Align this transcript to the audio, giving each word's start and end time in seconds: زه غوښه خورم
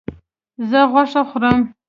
زه 0.69 0.79
غوښه 0.91 1.21
خورم 1.29 1.59